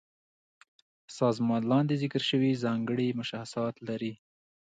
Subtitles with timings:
[1.19, 4.13] سازمان لاندې ذکر شوي ځانګړي مشخصات لري.